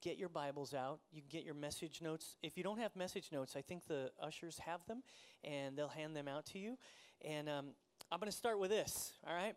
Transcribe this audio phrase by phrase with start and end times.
[0.00, 1.00] get your Bibles out.
[1.10, 2.36] You can get your message notes.
[2.42, 5.02] If you don't have message notes, I think the ushers have them,
[5.44, 6.78] and they'll hand them out to you.
[7.24, 7.66] And um,
[8.10, 9.54] I'm going to start with this, all right?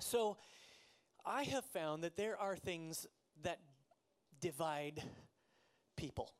[0.00, 0.36] So,
[1.26, 3.06] I have found that there are things
[3.42, 3.58] that
[4.40, 5.02] divide
[5.96, 6.32] people.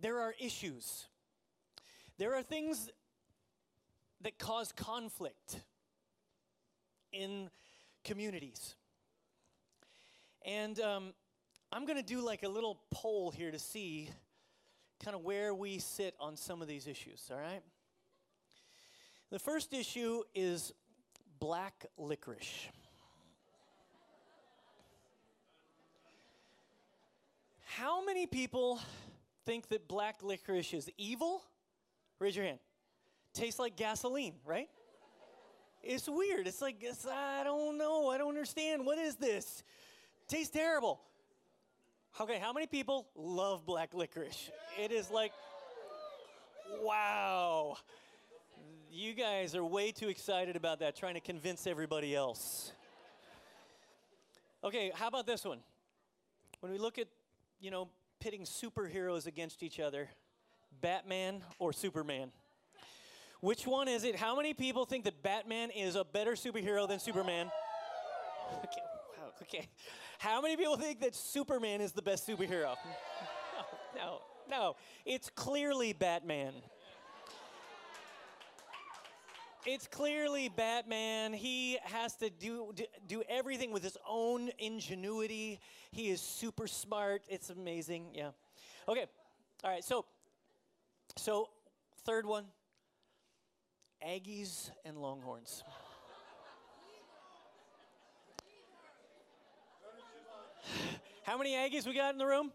[0.00, 1.06] There are issues.
[2.18, 2.88] There are things
[4.22, 5.60] that cause conflict
[7.12, 7.50] in
[8.04, 8.76] communities.
[10.44, 11.12] And um,
[11.76, 14.08] I'm going to do like a little poll here to see
[15.02, 17.62] kind of where we sit on some of these issues, all right?
[19.30, 20.72] The first issue is
[21.40, 22.68] black licorice.
[27.64, 28.78] How many people
[29.44, 31.42] think that black licorice is evil?
[32.20, 32.60] Raise your hand.
[33.32, 34.68] Tastes like gasoline, right?
[35.82, 36.46] It's weird.
[36.46, 38.10] It's like, it's, I don't know.
[38.10, 38.86] I don't understand.
[38.86, 39.64] What is this?
[40.28, 41.00] Tastes terrible.
[42.20, 44.50] Okay, how many people love black licorice?
[44.80, 45.32] It is like,
[46.80, 47.76] wow.
[48.88, 52.70] You guys are way too excited about that, trying to convince everybody else.
[54.62, 55.58] Okay, how about this one?
[56.60, 57.08] When we look at,
[57.60, 57.88] you know,
[58.20, 60.08] pitting superheroes against each other,
[60.80, 62.30] Batman or Superman?
[63.40, 64.14] Which one is it?
[64.14, 67.50] How many people think that Batman is a better superhero than Superman?
[68.58, 68.80] Okay,
[69.42, 69.68] okay.
[70.18, 72.74] How many people think that Superman is the best superhero?
[73.96, 74.18] No,
[74.50, 74.76] no, no.
[75.06, 76.52] It's clearly Batman.
[79.64, 81.32] It's clearly Batman.
[81.32, 82.74] He has to do,
[83.06, 85.60] do everything with his own ingenuity.
[85.92, 87.22] He is super smart.
[87.28, 88.06] It's amazing.
[88.12, 88.30] Yeah.
[88.88, 89.06] Okay.
[89.62, 89.84] All right.
[89.84, 90.04] So,
[91.16, 91.48] so
[92.04, 92.44] third one
[94.06, 95.62] Aggies and Longhorns.
[101.22, 102.52] How many Aggies we got in the room?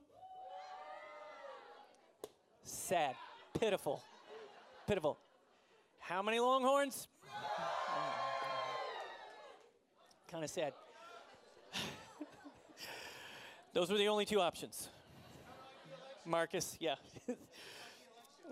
[2.63, 3.15] Sad.
[3.59, 4.03] Pitiful.
[4.87, 5.17] Pitiful.
[5.99, 7.07] How many Longhorns?
[10.31, 10.73] kind of sad.
[13.73, 14.89] Those were the only two options.
[16.25, 16.95] Marcus, yeah.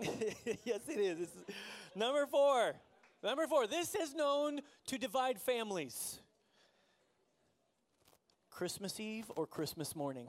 [0.00, 1.20] yes, it is.
[1.20, 1.36] It's
[1.94, 2.74] number four.
[3.22, 3.68] Number four.
[3.68, 6.18] This is known to divide families.
[8.58, 10.26] Christmas Eve or Christmas morning?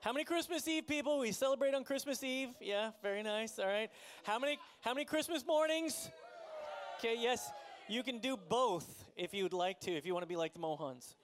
[0.00, 2.48] How many Christmas Eve people we celebrate on Christmas Eve?
[2.62, 3.58] Yeah, very nice.
[3.58, 3.90] All right.
[4.24, 6.08] How many how many Christmas mornings?
[6.98, 7.52] Okay, yes.
[7.90, 10.54] You can do both if you would like to, if you want to be like
[10.54, 11.14] the Mohans.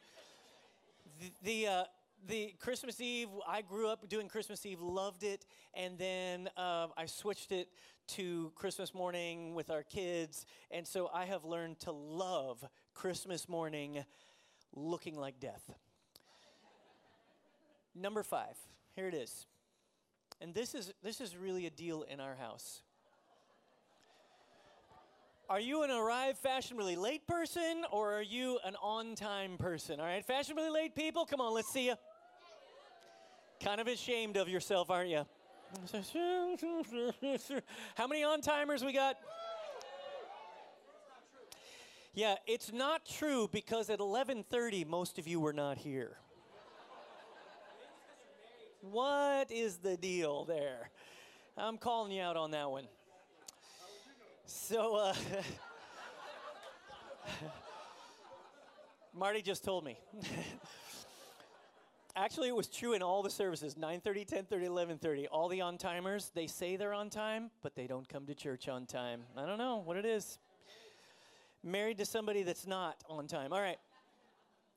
[1.18, 1.84] The, the uh,
[2.28, 7.06] the Christmas Eve, I grew up doing Christmas Eve, loved it, and then uh, I
[7.06, 7.68] switched it
[8.08, 12.62] to Christmas morning with our kids, and so I have learned to love
[12.92, 14.04] Christmas morning
[14.76, 15.70] looking like death.
[17.94, 18.56] Number five,
[18.94, 19.46] here it is.
[20.40, 22.82] And this is, this is really a deal in our house.
[25.48, 30.00] Are you an arrive fashionably late person or are you an on time person?
[30.00, 31.94] All right, fashionably late people, come on, let's see you.
[33.62, 35.24] Kind of ashamed of yourself, aren't you?
[37.94, 39.16] How many on timers we got?
[42.16, 46.16] Yeah, it's not true because at 11:30 most of you were not here.
[48.80, 50.88] What is the deal there?
[51.58, 52.88] I'm calling you out on that one.
[54.46, 55.14] So, uh,
[59.12, 59.98] Marty just told me.
[62.16, 65.26] Actually, it was true in all the services 9:30, 10:30, 11:30.
[65.30, 68.70] All the on timers, they say they're on time, but they don't come to church
[68.70, 69.24] on time.
[69.36, 70.38] I don't know what it is
[71.66, 73.52] married to somebody that's not on time.
[73.52, 73.78] All right.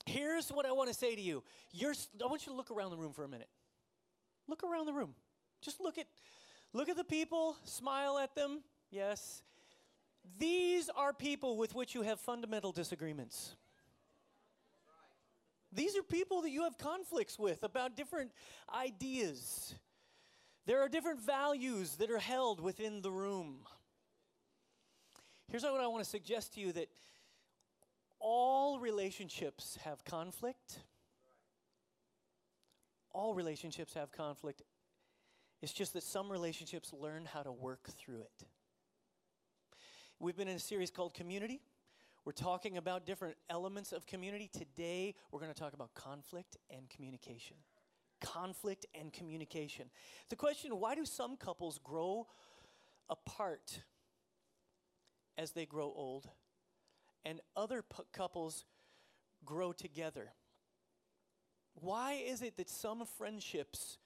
[0.05, 1.44] Here's what I want to say to you.
[1.72, 3.50] You're, I want you to look around the room for a minute.
[4.47, 5.13] Look around the room.
[5.61, 6.07] Just look at
[6.73, 8.61] look at the people, smile at them.
[8.91, 9.44] Yes.
[10.38, 13.55] These are people with which you have fundamental disagreements.
[15.72, 18.31] These are people that you have conflicts with about different
[18.73, 19.75] ideas.
[20.66, 23.59] There are different values that are held within the room.
[25.49, 26.90] Here's what I want to suggest to you that
[28.19, 30.78] all relationships have conflict.
[33.11, 34.61] All relationships have conflict.
[35.63, 38.46] It's just that some relationships learn how to work through it.
[40.19, 41.61] We've been in a series called Community.
[42.25, 44.52] We're talking about different elements of community.
[44.53, 47.55] Today, we're going to talk about conflict and communication.
[48.22, 49.90] Conflict and communication.
[50.29, 52.28] The question why do some couples grow
[53.09, 53.81] apart
[55.40, 56.28] as they grow old,
[57.24, 58.66] and other p- couples
[59.46, 60.34] grow together.
[61.76, 63.97] Why is it that some friendships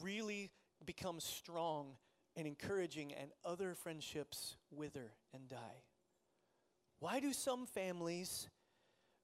[0.00, 0.52] really
[0.86, 1.96] become strong
[2.36, 5.82] and encouraging and other friendships wither and die?
[7.00, 8.48] Why do some families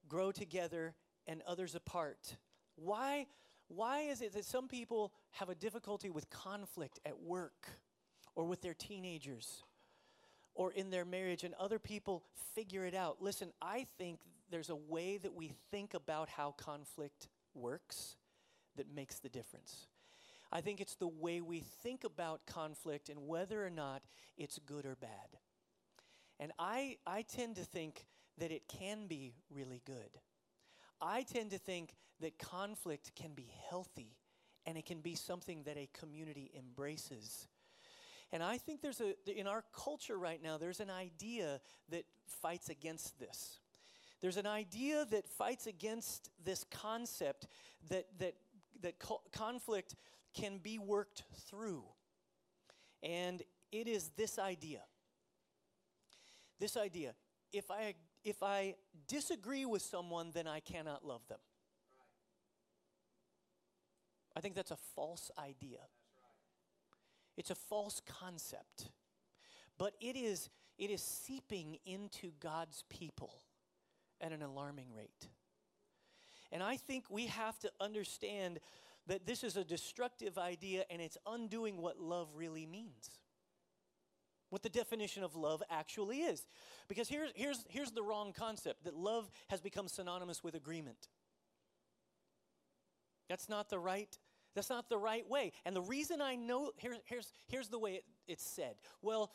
[0.09, 0.95] grow together
[1.27, 2.35] and others apart?
[2.75, 3.25] Why,
[3.69, 7.69] why is it that some people have a difficulty with conflict at work
[8.35, 9.63] or with their teenagers
[10.57, 12.23] or in their marriage and other people
[12.55, 13.17] figure it out?
[13.21, 14.19] Listen, I think
[14.49, 18.15] there's a way that we think about how conflict works
[18.75, 19.85] that makes the difference.
[20.51, 24.01] I think it's the way we think about conflict and whether or not
[24.35, 25.37] it's good or bad.
[26.39, 28.05] And I, I tend to think
[28.39, 30.09] that it can be really good.
[30.99, 34.17] I tend to think that conflict can be healthy
[34.65, 37.47] and it can be something that a community embraces.
[38.31, 42.69] And I think there's a, in our culture right now, there's an idea that fights
[42.69, 43.59] against this.
[44.21, 47.47] There's an idea that fights against this concept
[47.89, 48.33] that, that,
[48.81, 49.95] that co- conflict
[50.33, 51.83] can be worked through.
[53.03, 53.41] And
[53.71, 54.81] it is this idea.
[56.59, 57.13] This idea.
[57.53, 57.93] If I,
[58.23, 58.75] if I
[59.07, 61.39] disagree with someone, then I cannot love them.
[64.35, 65.79] I think that's a false idea.
[67.37, 68.89] It's a false concept.
[69.77, 73.31] But it is, it is seeping into God's people
[74.19, 75.27] at an alarming rate.
[76.51, 78.59] And I think we have to understand
[79.05, 83.19] that this is a destructive idea and it's undoing what love really means.
[84.49, 86.45] What the definition of love actually is.
[86.87, 91.09] Because here's, here's, here's the wrong concept that love has become synonymous with agreement.
[93.29, 94.17] That's not the right
[94.57, 95.51] that's not the right way.
[95.65, 98.75] And the reason I know, here, here's, here's the way it, it's said.
[99.03, 99.31] Well,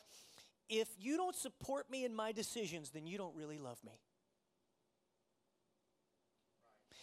[0.69, 4.01] if you don't support me in my decisions, then you don't really love me.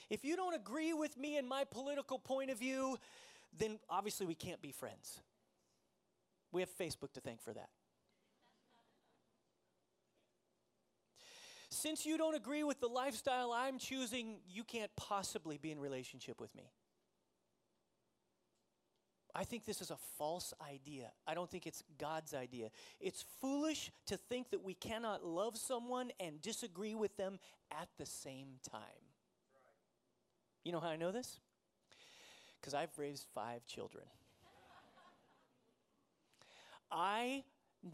[0.10, 2.98] If you don't agree with me in my political point of view,
[3.57, 5.22] then obviously we can't be friends.
[6.51, 7.69] We have Facebook to thank for that.
[11.69, 16.42] Since you don't agree with the lifestyle I'm choosing, you can't possibly be in relationship
[16.42, 16.72] with me.
[19.36, 21.12] I think this is a false idea.
[21.28, 22.70] I don't think it's God's idea.
[23.00, 27.40] It's foolish to think that we cannot love someone and disagree with them
[27.72, 28.81] at the same time.
[30.64, 31.40] You know how I know this?
[32.60, 34.06] Because I've raised five children.
[36.92, 37.44] I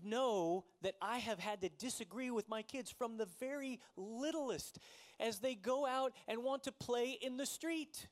[0.04, 4.80] know that I have had to disagree with my kids from the very littlest
[5.20, 8.08] as they go out and want to play in the street.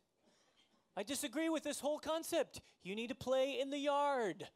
[0.96, 2.62] I disagree with this whole concept.
[2.84, 4.48] You need to play in the yard.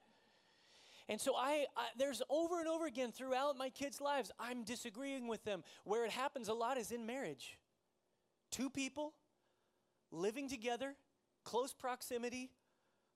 [1.10, 5.28] And so I, I, there's over and over again throughout my kids' lives, I'm disagreeing
[5.28, 5.63] with them.
[5.84, 7.57] Where it happens a lot is in marriage.
[8.51, 9.13] Two people
[10.12, 10.95] living together,
[11.44, 12.51] close proximity,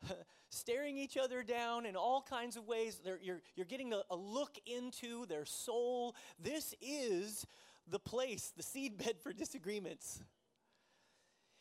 [0.50, 3.02] staring each other down in all kinds of ways.
[3.04, 6.16] They're, you're, you're getting a, a look into their soul.
[6.42, 7.46] This is
[7.88, 10.22] the place, the seedbed for disagreements.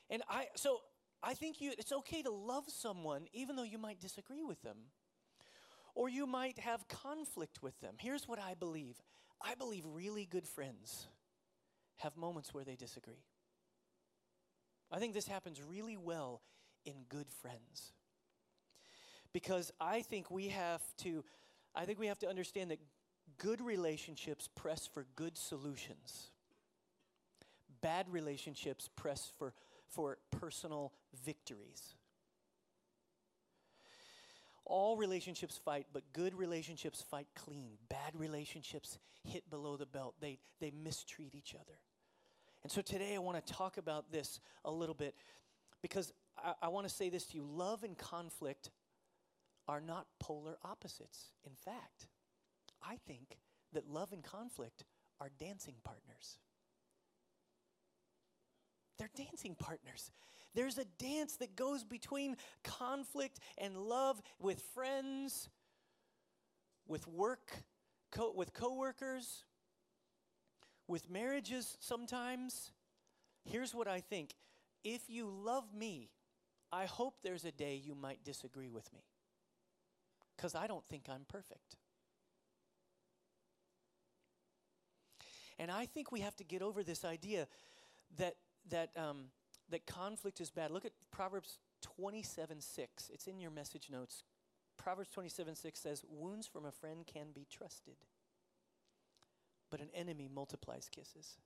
[0.08, 0.80] And I, so
[1.22, 4.76] I think you, it's okay to love someone even though you might disagree with them
[5.94, 7.94] or you might have conflict with them.
[7.98, 8.96] Here's what I believe
[9.42, 11.06] I believe really good friends
[11.98, 13.24] have moments where they disagree.
[14.92, 16.42] I think this happens really well
[16.84, 17.92] in good friends.
[19.32, 21.24] Because I think we have to
[21.74, 22.80] I think we have to understand that
[23.38, 26.30] good relationships press for good solutions.
[27.80, 29.54] Bad relationships press for
[29.90, 30.92] for personal
[31.24, 31.94] victories.
[34.64, 37.72] All relationships fight, but good relationships fight clean.
[37.88, 41.78] Bad relationships hit below the belt, they, they mistreat each other.
[42.62, 45.14] And so today I want to talk about this a little bit
[45.82, 48.70] because I, I want to say this to you love and conflict
[49.68, 51.32] are not polar opposites.
[51.44, 52.08] In fact,
[52.82, 53.38] I think
[53.72, 54.84] that love and conflict
[55.20, 56.38] are dancing partners.
[59.00, 60.10] They're dancing partners.
[60.54, 65.48] There's a dance that goes between conflict and love with friends,
[66.86, 67.62] with work, with
[68.10, 69.44] co- with coworkers,
[70.86, 72.72] with marriages sometimes.
[73.46, 74.34] Here's what I think.
[74.84, 76.10] If you love me,
[76.70, 79.00] I hope there's a day you might disagree with me.
[80.36, 81.76] Because I don't think I'm perfect.
[85.58, 87.46] And I think we have to get over this idea
[88.18, 88.34] that
[88.68, 89.26] that, um,
[89.70, 90.70] that conflict is bad.
[90.70, 91.58] Look at Proverbs
[91.96, 93.10] 27 6.
[93.12, 94.24] It's in your message notes.
[94.76, 97.96] Proverbs 27 6 says, Wounds from a friend can be trusted,
[99.70, 101.36] but an enemy multiplies kisses.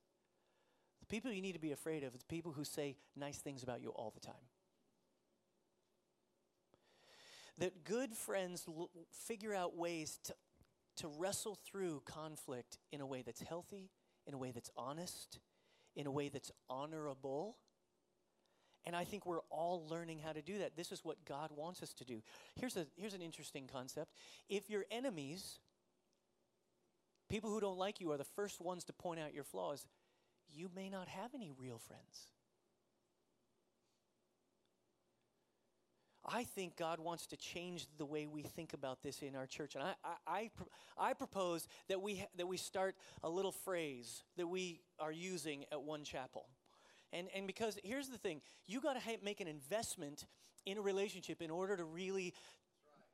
[1.01, 3.63] The people you need to be afraid of are the people who say nice things
[3.63, 4.47] about you all the time.
[7.57, 10.35] that good friends l- figure out ways to,
[10.97, 13.89] to wrestle through conflict in a way that's healthy,
[14.27, 15.39] in a way that's honest,
[15.95, 17.57] in a way that's honorable.
[18.85, 20.75] And I think we're all learning how to do that.
[20.75, 22.21] This is what God wants us to do.
[22.55, 24.11] Here's, a, here's an interesting concept.
[24.47, 25.59] If your enemies,
[27.29, 29.87] people who don't like you, are the first ones to point out your flaws,
[30.53, 32.34] you may not have any real friends.
[36.27, 39.75] I think God wants to change the way we think about this in our church.
[39.75, 40.49] And I, I,
[40.97, 45.65] I, I, propose that we, that we start a little phrase that we are using
[45.71, 46.47] at one chapel.
[47.13, 50.25] And, and because here's the thing you got to ha- make an investment
[50.65, 52.33] in a relationship in order to really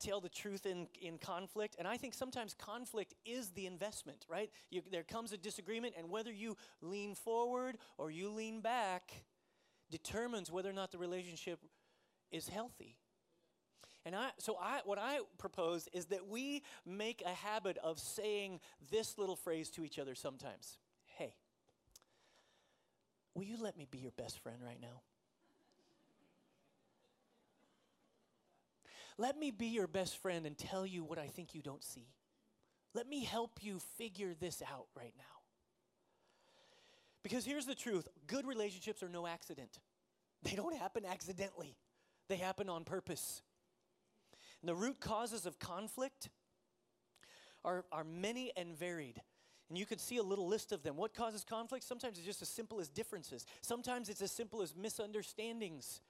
[0.00, 1.76] tell the truth in, in conflict.
[1.78, 4.50] And I think sometimes conflict is the investment, right?
[4.70, 9.24] You, there comes a disagreement, and whether you lean forward or you lean back
[9.90, 11.60] determines whether or not the relationship
[12.32, 12.96] is healthy.
[14.04, 18.60] And I, so I, what I propose is that we make a habit of saying
[18.90, 20.76] this little phrase to each other sometimes.
[21.04, 21.34] Hey,
[23.34, 25.02] will you let me be your best friend right now?
[29.18, 32.08] Let me be your best friend and tell you what I think you don't see.
[32.94, 35.24] Let me help you figure this out right now.
[37.22, 39.78] Because here's the truth good relationships are no accident,
[40.42, 41.76] they don't happen accidentally,
[42.28, 43.42] they happen on purpose.
[44.62, 46.28] And the root causes of conflict
[47.64, 49.20] are, are many and varied.
[49.68, 50.96] And you could see a little list of them.
[50.96, 51.84] What causes conflict?
[51.84, 56.00] Sometimes it's just as simple as differences, sometimes it's as simple as misunderstandings.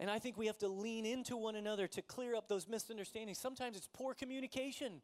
[0.00, 3.38] And I think we have to lean into one another to clear up those misunderstandings.
[3.38, 5.02] Sometimes it's poor communication,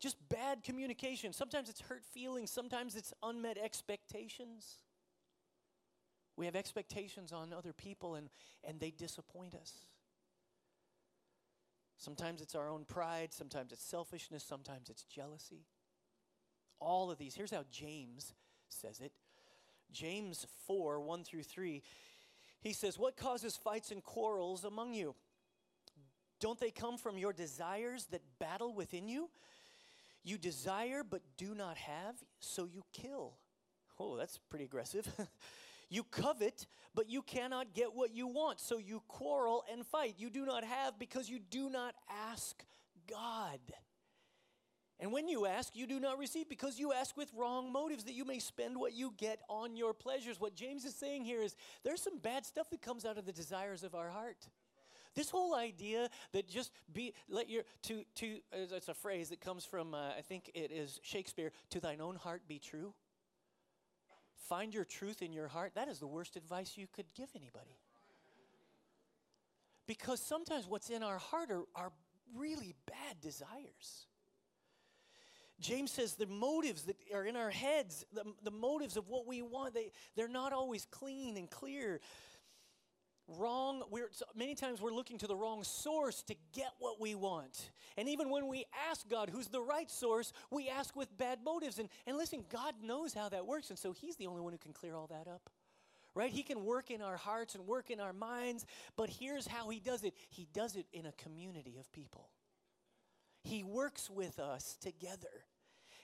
[0.00, 1.32] just bad communication.
[1.32, 4.78] Sometimes it's hurt feelings, sometimes it's unmet expectations.
[6.36, 8.28] We have expectations on other people and,
[8.64, 9.72] and they disappoint us.
[11.96, 15.64] Sometimes it's our own pride, sometimes it's selfishness, sometimes it's jealousy.
[16.78, 17.34] All of these.
[17.34, 18.34] Here's how James
[18.68, 19.12] says it
[19.92, 21.82] James 4 1 through 3.
[22.60, 25.14] He says, What causes fights and quarrels among you?
[26.38, 29.30] Don't they come from your desires that battle within you?
[30.22, 33.34] You desire but do not have, so you kill.
[33.98, 35.08] Oh, that's pretty aggressive.
[35.88, 40.14] You covet, but you cannot get what you want, so you quarrel and fight.
[40.18, 41.94] You do not have because you do not
[42.30, 42.64] ask
[43.08, 43.60] God.
[44.98, 48.14] And when you ask, you do not receive because you ask with wrong motives that
[48.14, 50.40] you may spend what you get on your pleasures.
[50.40, 53.32] What James is saying here is there's some bad stuff that comes out of the
[53.32, 54.48] desires of our heart.
[55.14, 59.64] This whole idea that just be let your to to it's a phrase that comes
[59.64, 62.92] from uh, I think it is Shakespeare to thine own heart be true.
[64.48, 65.72] Find your truth in your heart.
[65.74, 67.78] That is the worst advice you could give anybody.
[69.86, 71.92] Because sometimes what's in our heart are, are
[72.34, 74.06] really bad desires.
[75.60, 79.40] James says the motives that are in our heads, the, the motives of what we
[79.40, 82.00] want, they, they're not always clean and clear
[83.28, 87.70] wrong we're many times we're looking to the wrong source to get what we want.
[87.96, 91.78] And even when we ask god who's the right source we ask with bad motives.
[91.78, 94.58] And, and listen god knows how that works and so he's the only one who
[94.58, 95.50] can clear all that up
[96.14, 96.30] right?
[96.30, 98.64] He can work in our hearts and work in our minds
[98.96, 100.14] but here's how he does it.
[100.30, 102.30] He does it in a community of people.
[103.42, 105.44] He works with us together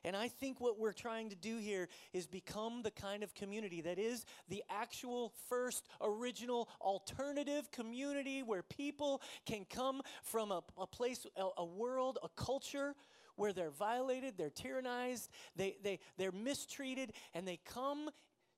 [0.04, 3.80] and I think what we're trying to do here is become the kind of community
[3.82, 10.86] that is the actual first original alternative community where people can come from a, a
[10.86, 12.94] place, a, a world, a culture
[13.36, 18.10] where they're violated, they're tyrannized, they, they, they're mistreated, and they come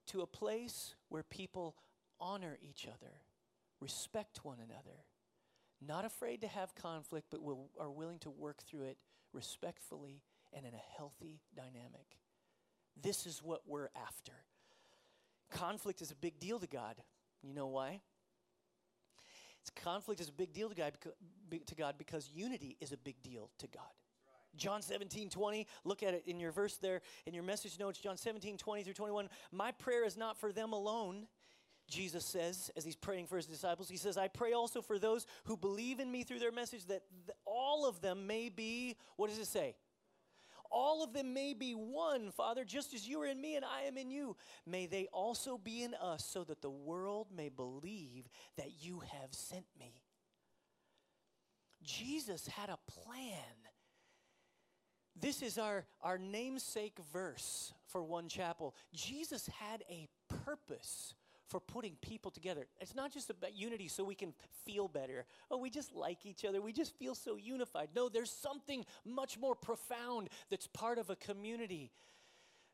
[0.07, 1.77] to a place where people
[2.21, 3.13] honor each other,
[3.81, 5.05] respect one another,
[5.87, 8.97] not afraid to have conflict, but will, are willing to work through it
[9.33, 10.23] respectfully
[10.55, 12.19] and in a healthy dynamic.
[13.01, 14.33] This is what we're after.
[15.51, 16.97] Conflict is a big deal to God.
[17.43, 18.01] You know why?
[19.61, 20.93] It's conflict is a big deal to God,
[21.67, 23.83] to God because unity is a big deal to God.
[24.57, 28.17] John 17, 20, look at it in your verse there, in your message notes, John
[28.17, 29.29] 17, 20 through 21.
[29.51, 31.27] My prayer is not for them alone,
[31.89, 33.89] Jesus says, as he's praying for his disciples.
[33.89, 37.03] He says, I pray also for those who believe in me through their message, that
[37.27, 39.75] th- all of them may be, what does it say?
[40.71, 43.83] All of them may be one, Father, just as you are in me and I
[43.83, 44.37] am in you.
[44.67, 49.33] May they also be in us, so that the world may believe that you have
[49.33, 50.03] sent me.
[51.83, 53.35] Jesus had a plan.
[55.21, 58.75] This is our, our namesake verse for One Chapel.
[58.93, 60.09] Jesus had a
[60.45, 61.15] purpose
[61.49, 62.67] for putting people together.
[62.81, 64.33] It's not just about unity so we can
[64.65, 65.27] feel better.
[65.51, 66.61] Oh, we just like each other.
[66.61, 67.91] We just feel so unified.
[67.95, 71.91] No, there's something much more profound that's part of a community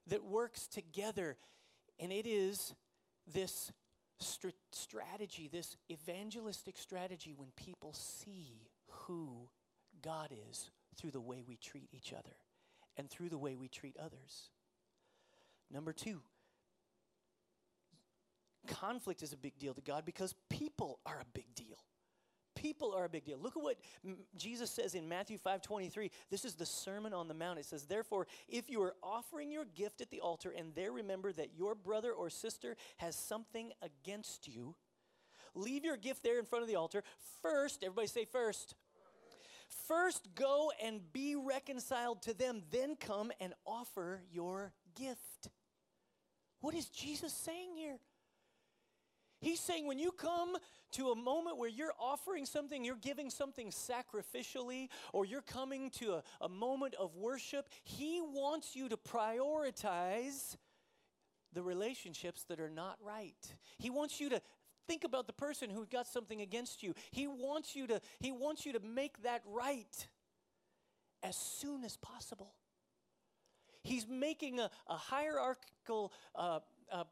[0.06, 1.36] that works together.
[1.98, 2.74] And it is
[3.32, 3.72] this
[4.18, 9.48] st- strategy, this evangelistic strategy when people see who
[10.02, 12.36] God is through the way we treat each other
[12.96, 14.50] and through the way we treat others.
[15.70, 16.20] Number two,
[18.66, 21.78] conflict is a big deal to God because people are a big deal.
[22.56, 23.38] People are a big deal.
[23.38, 23.78] Look at what
[24.36, 26.10] Jesus says in Matthew 5 23.
[26.30, 27.58] This is the Sermon on the Mount.
[27.58, 31.32] It says, Therefore, if you are offering your gift at the altar and there remember
[31.32, 34.74] that your brother or sister has something against you,
[35.54, 37.02] leave your gift there in front of the altar.
[37.40, 38.74] First, everybody say first.
[39.86, 45.48] First, go and be reconciled to them, then come and offer your gift.
[46.60, 47.98] What is Jesus saying here?
[49.40, 50.56] He's saying when you come
[50.92, 56.14] to a moment where you're offering something, you're giving something sacrificially, or you're coming to
[56.14, 60.56] a, a moment of worship, He wants you to prioritize
[61.52, 63.54] the relationships that are not right.
[63.78, 64.42] He wants you to
[64.86, 66.94] think about the person who got something against you.
[67.10, 70.08] He wants you to, he wants you to make that right
[71.22, 72.54] as soon as possible.
[73.82, 76.60] He's making a, a hierarchical uh,
[76.92, 77.04] uh,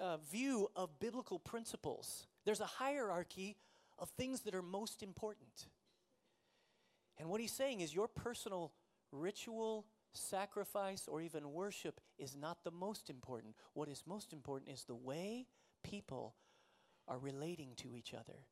[0.00, 2.26] uh, view of biblical principles.
[2.44, 3.56] There's a hierarchy
[3.98, 5.68] of things that are most important.
[7.18, 8.72] And what he's saying is your personal
[9.12, 13.54] ritual, sacrifice, or even worship is not the most important.
[13.74, 15.46] What is most important is the way
[15.82, 16.34] people
[17.06, 18.46] are relating to each other,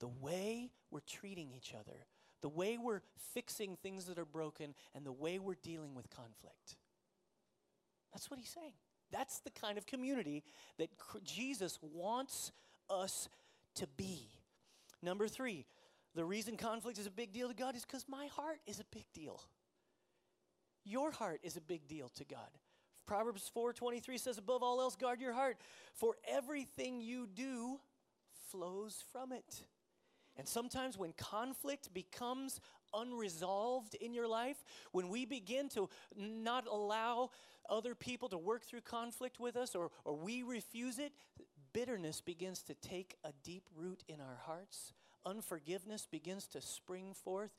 [0.00, 2.06] the way we're treating each other,
[2.42, 6.76] the way we're fixing things that are broken, and the way we're dealing with conflict.
[8.12, 8.74] That's what he's saying.
[9.12, 10.42] That's the kind of community
[10.78, 10.88] that
[11.22, 12.50] Jesus wants
[12.90, 13.28] us
[13.76, 14.28] to be.
[15.02, 15.66] Number three,
[16.14, 18.84] the reason conflict is a big deal to God is because my heart is a
[18.92, 19.40] big deal.
[20.84, 22.48] Your heart is a big deal to God.
[23.06, 25.58] Proverbs 4:23 says above all else guard your heart
[25.92, 27.80] for everything you do
[28.50, 29.64] flows from it.
[30.36, 32.60] And sometimes when conflict becomes
[32.94, 37.30] unresolved in your life, when we begin to not allow
[37.68, 41.12] other people to work through conflict with us or, or we refuse it,
[41.72, 44.92] bitterness begins to take a deep root in our hearts.
[45.24, 47.56] Unforgiveness begins to spring forth.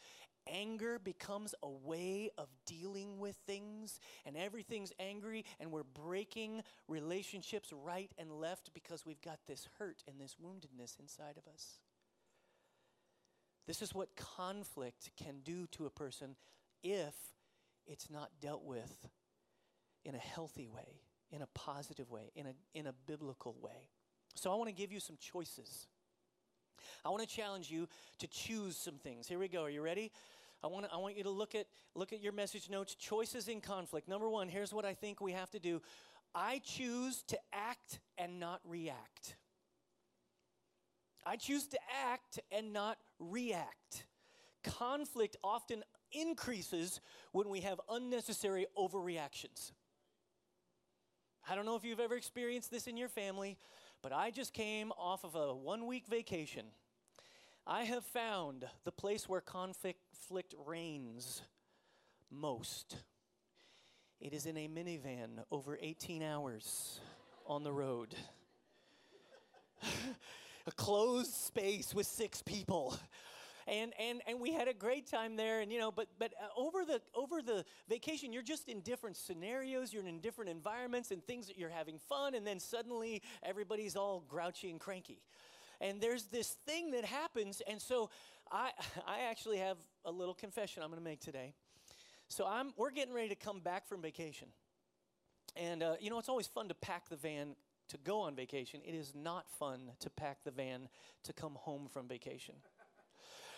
[0.52, 7.72] Anger becomes a way of dealing with things, and everything's angry, and we're breaking relationships
[7.72, 11.80] right and left because we've got this hurt and this woundedness inside of us.
[13.66, 16.36] This is what conflict can do to a person
[16.84, 17.16] if
[17.88, 19.08] it's not dealt with
[20.06, 23.90] in a healthy way, in a positive way, in a, in a biblical way.
[24.36, 25.88] So I want to give you some choices.
[27.06, 27.88] I want to challenge you
[28.20, 29.28] to choose some things.
[29.28, 29.64] Here we go.
[29.64, 30.12] Are you ready?
[30.64, 32.96] I want, to, I want you to look at, look at your message notes.
[32.96, 34.08] Choices in conflict.
[34.08, 35.82] Number one, here's what I think we have to do
[36.36, 39.36] I choose to act and not react.
[41.26, 44.06] I choose to act and not react.
[44.64, 49.72] Conflict often increases when we have unnecessary overreactions.
[51.50, 53.58] I don't know if you've ever experienced this in your family,
[54.02, 56.66] but I just came off of a one week vacation.
[57.68, 61.42] I have found the place where conflict reigns
[62.32, 62.96] most.
[64.22, 67.02] It is in a minivan over 18 hours
[67.46, 68.16] on the road.
[70.66, 72.98] a closed space with six people
[73.68, 76.60] and and and we had a great time there and you know but but uh,
[76.60, 81.26] over the over the vacation you're just in different scenarios you're in different environments and
[81.26, 85.22] things that you're having fun and then suddenly everybody's all grouchy and cranky.
[85.82, 88.10] And there's this thing that happens and so
[88.52, 88.72] i
[89.08, 91.54] i actually have a little confession i'm going to make today.
[92.28, 94.50] So i'm we're getting ready to come back from vacation.
[95.56, 97.56] And uh, you know it's always fun to pack the van
[97.90, 98.80] to go on vacation.
[98.86, 100.88] It is not fun to pack the van
[101.24, 102.56] to come home from vacation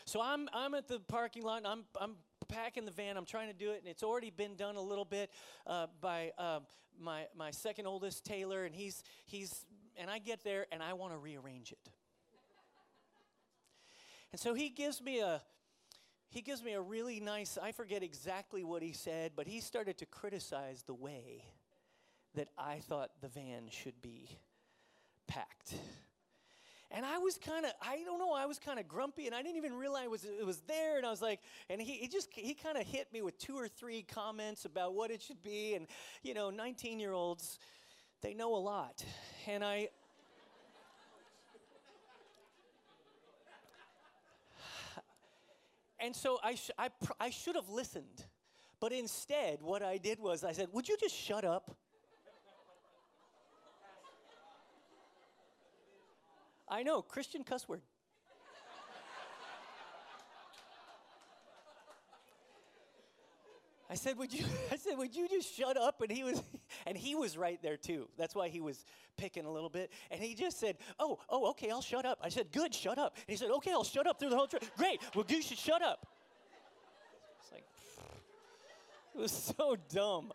[0.06, 2.16] so I'm, I'm at the parking lot and I'm, I'm
[2.48, 3.18] packing the van.
[3.18, 5.32] I'm trying to do it, and it's already been done a little bit
[5.66, 6.60] uh, by uh,
[7.00, 9.66] my, my second oldest, Taylor, and he's, he's,
[9.98, 11.90] and I get there and I want to rearrange it.
[14.32, 15.42] and so he gives me a,
[16.30, 19.98] he gives me a really nice, I forget exactly what he said, but he started
[20.00, 21.44] to criticize the way
[22.36, 24.30] that I thought the van should be
[25.28, 25.74] packed.
[26.96, 29.42] And I was kind of, I don't know, I was kind of grumpy and I
[29.42, 30.96] didn't even realize it was, it was there.
[30.96, 33.58] And I was like, and he, he just, he kind of hit me with two
[33.58, 35.74] or three comments about what it should be.
[35.74, 35.88] And,
[36.24, 37.60] you know, 19 year olds,
[38.22, 39.04] they know a lot.
[39.46, 39.90] And I,
[46.00, 48.24] and so I, sh- I, pr- I should have listened.
[48.80, 51.76] But instead, what I did was I said, Would you just shut up?
[56.76, 57.80] I know, Christian cuss word.
[63.90, 66.44] I said, "Would you?" I said, "Would you just shut up?" And he was,
[66.86, 68.10] and he was right there too.
[68.18, 68.84] That's why he was
[69.16, 69.90] picking a little bit.
[70.12, 73.16] And he just said, "Oh, oh, okay, I'll shut up." I said, "Good, shut up."
[73.16, 75.00] And he said, "Okay, I'll shut up through the whole trip." Great.
[75.16, 76.06] Well, you should shut up.
[77.42, 77.64] It's like,
[79.16, 80.34] it was so dumb.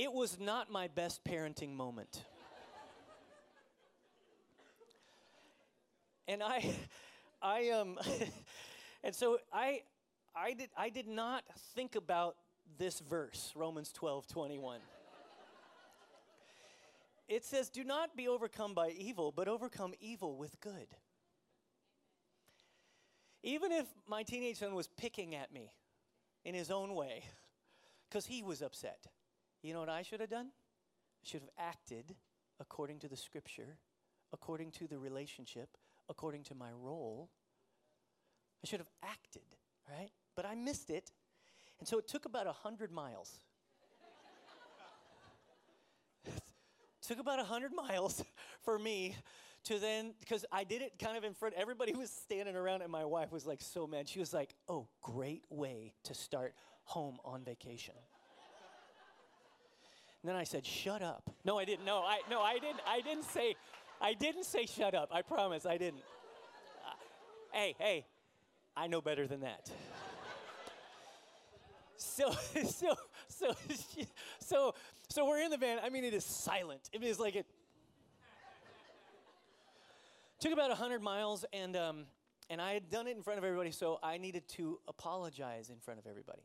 [0.00, 2.24] It was not my best parenting moment.
[6.26, 6.74] And I,
[7.42, 7.98] I um,
[9.04, 9.82] and so I,
[10.34, 12.36] I did I did not think about
[12.78, 14.80] this verse, Romans 12, 21.
[17.28, 20.86] it says, Do not be overcome by evil, but overcome evil with good.
[23.42, 25.74] Even if my teenage son was picking at me
[26.46, 27.24] in his own way,
[28.08, 29.06] because he was upset,
[29.62, 30.46] you know what I should have done?
[30.46, 32.14] I should have acted
[32.60, 33.76] according to the scripture,
[34.32, 35.68] according to the relationship,
[36.08, 37.30] according to my role.
[38.64, 39.42] I should have acted,
[39.88, 40.10] right?
[40.36, 41.10] But I missed it.
[41.78, 43.38] And so it took about 100 miles.
[47.02, 48.22] took about 100 miles
[48.62, 49.16] for me
[49.64, 52.90] to then, because I did it kind of in front, everybody was standing around, and
[52.90, 54.08] my wife was like so mad.
[54.08, 57.94] She was like, oh, great way to start home on vacation.
[60.22, 61.84] And then I said, "Shut up." No, I didn't.
[61.84, 62.80] No, I no, I didn't.
[62.86, 63.54] I didn't say,
[64.00, 65.10] I didn't say shut up.
[65.12, 66.02] I promise, I didn't.
[66.86, 66.90] Uh,
[67.52, 68.06] hey, hey,
[68.76, 69.70] I know better than that.
[72.00, 72.30] so,
[72.64, 72.94] so,
[73.28, 73.54] so,
[74.40, 74.74] so,
[75.10, 75.78] so we're in the van.
[75.84, 76.88] I mean, it is silent.
[76.94, 77.44] It is like it.
[80.38, 82.06] Took about hundred miles, and um,
[82.48, 85.76] and I had done it in front of everybody, so I needed to apologize in
[85.78, 86.40] front of everybody.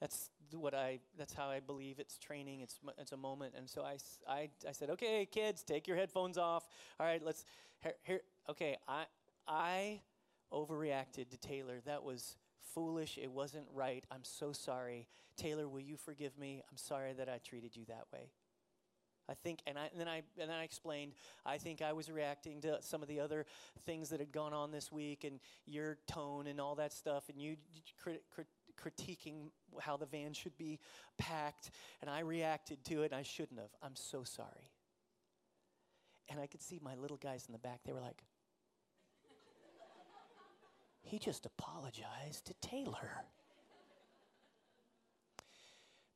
[0.00, 1.00] That's what I.
[1.16, 2.60] That's how I believe it's training.
[2.60, 3.96] It's it's a moment, and so I,
[4.28, 6.68] I, I said, okay, kids, take your headphones off.
[7.00, 7.44] All right, let's
[7.80, 7.94] here.
[8.04, 9.04] here okay, I
[9.46, 10.00] I
[10.52, 11.80] overreacted to Taylor.
[11.84, 12.36] That was
[12.74, 13.18] foolish.
[13.20, 14.04] It wasn't right.
[14.10, 15.68] I'm so sorry, Taylor.
[15.68, 16.62] Will you forgive me?
[16.70, 18.30] I'm sorry that I treated you that way.
[19.30, 21.12] I think, and, I, and then I and then I explained.
[21.44, 23.44] I think I was reacting to some of the other
[23.84, 27.40] things that had gone on this week, and your tone and all that stuff, and
[27.40, 27.56] you
[28.00, 28.46] crit, crit,
[28.82, 30.78] critiquing how the van should be
[31.18, 33.70] packed, and I reacted to it, and I shouldn't have.
[33.82, 34.72] I'm so sorry.
[36.28, 38.22] And I could see my little guys in the back, they were like,
[41.02, 43.24] he just apologized to Taylor.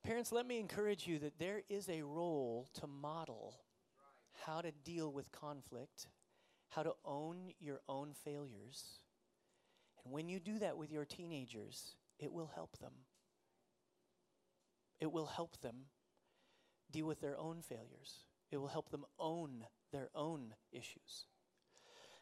[0.05, 3.55] Parents, let me encourage you that there is a role to model
[4.45, 6.09] how to deal with conflict,
[6.69, 8.99] how to own your own failures.
[10.05, 12.93] And when you do that with your teenagers, it will help them.
[15.01, 15.87] It will help them
[16.91, 18.25] deal with their own failures.
[18.51, 21.27] It will help them own their own issues.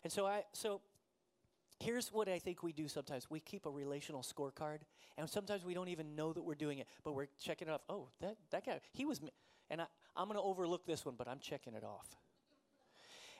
[0.03, 0.81] And so I so
[1.81, 3.29] here's what I think we do sometimes.
[3.29, 4.81] We keep a relational scorecard,
[5.19, 7.81] and sometimes we don't even know that we're doing it, but we're checking it off.
[7.89, 9.21] Oh, that, that guy, he was,
[9.71, 12.07] and I, I'm going to overlook this one, but I'm checking it off.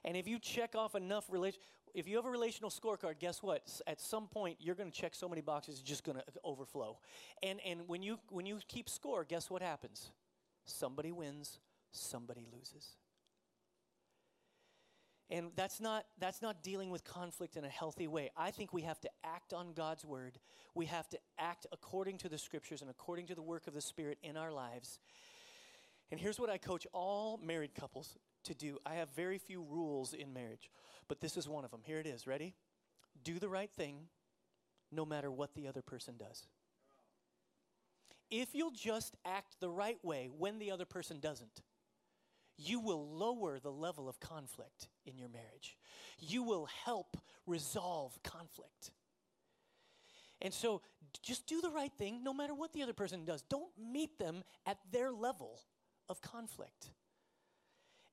[0.05, 1.61] And if you check off enough relation,
[1.95, 3.63] if you have a relational scorecard, guess what?
[3.87, 6.49] At some point, you're going to check so many boxes, it's just going to uh,
[6.49, 6.99] overflow.
[7.43, 10.11] And and when you when you keep score, guess what happens?
[10.65, 11.59] Somebody wins,
[11.93, 12.97] somebody loses.
[15.31, 18.31] And that's not that's not dealing with conflict in a healthy way.
[18.37, 20.39] I think we have to act on God's word.
[20.75, 23.81] We have to act according to the scriptures and according to the work of the
[23.81, 24.99] Spirit in our lives.
[26.11, 28.79] And here's what I coach all married couples to do.
[28.85, 30.71] I have very few rules in marriage,
[31.11, 31.81] but this is one of them.
[31.83, 32.25] Here it is.
[32.25, 32.55] Ready?
[33.25, 33.97] Do the right thing
[34.93, 36.47] no matter what the other person does.
[38.31, 41.63] If you'll just act the right way when the other person doesn't,
[42.57, 45.77] you will lower the level of conflict in your marriage.
[46.21, 48.93] You will help resolve conflict.
[50.41, 50.81] And so
[51.25, 53.43] just do the right thing no matter what the other person does.
[53.43, 55.61] Don't meet them at their level
[56.09, 56.91] of conflict.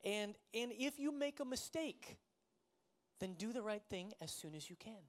[0.04, 2.18] And, and if you make a mistake,
[3.20, 5.04] then do the right thing as soon as you can.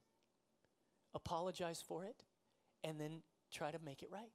[1.13, 2.23] Apologize for it,
[2.83, 4.29] and then try to make it right.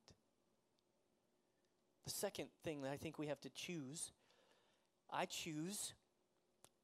[2.05, 4.13] The second thing that I think we have to choose
[5.15, 5.95] I choose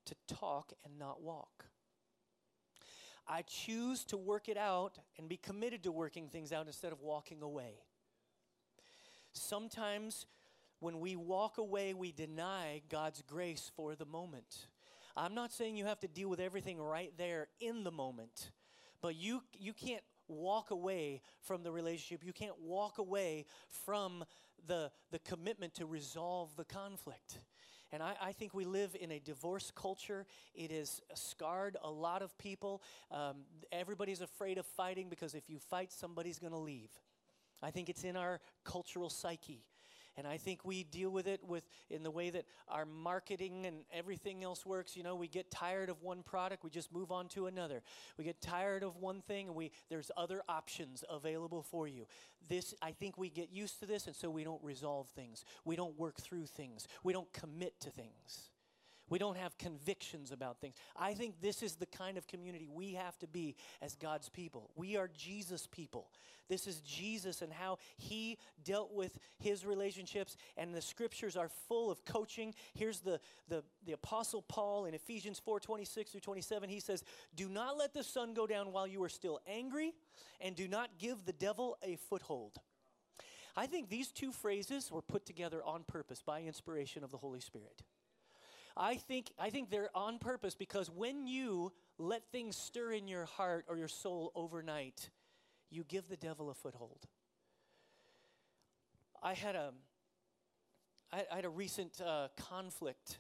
[0.07, 1.67] to talk and not walk.
[3.27, 7.01] I choose to work it out and be committed to working things out instead of
[7.01, 7.75] walking away.
[9.33, 10.27] Sometimes
[10.81, 14.67] when we walk away, we deny God's grace for the moment.
[15.17, 18.51] I'm not saying you have to deal with everything right there in the moment,
[19.03, 22.25] but you, you can't walk away from the relationship.
[22.25, 24.25] You can't walk away from
[24.67, 27.39] the, the commitment to resolve the conflict.
[27.93, 30.25] And I, I, think we live in a divorce culture.
[30.55, 32.83] It has scarred a lot of people.
[33.11, 33.39] Um,
[33.73, 36.91] everybody's afraid of fighting because if you fight, somebody's going to leave.
[37.63, 39.65] I think it's in our cultural psyche.
[40.21, 43.85] And I think we deal with it with in the way that our marketing and
[43.91, 44.95] everything else works.
[44.95, 47.81] You know, we get tired of one product, we just move on to another.
[48.19, 52.05] We get tired of one thing and we there's other options available for you.
[52.51, 55.43] This I think we get used to this and so we don't resolve things.
[55.65, 56.87] We don't work through things.
[57.03, 58.50] We don't commit to things.
[59.11, 60.77] We don't have convictions about things.
[60.97, 64.71] I think this is the kind of community we have to be as God's people.
[64.77, 66.09] We are Jesus people.
[66.49, 71.91] This is Jesus and how he dealt with his relationships, and the scriptures are full
[71.91, 72.55] of coaching.
[72.75, 76.69] Here's the, the, the Apostle Paul in Ephesians 4 26 through 27.
[76.69, 77.03] He says,
[77.35, 79.93] Do not let the sun go down while you are still angry,
[80.41, 82.59] and do not give the devil a foothold.
[83.57, 87.41] I think these two phrases were put together on purpose by inspiration of the Holy
[87.41, 87.83] Spirit.
[88.83, 93.27] I think, I think they're on purpose because when you let things stir in your
[93.27, 95.11] heart or your soul overnight,
[95.71, 97.05] you give the devil a foothold.
[99.23, 99.75] I had a,
[101.13, 103.19] I, had a recent uh, conflict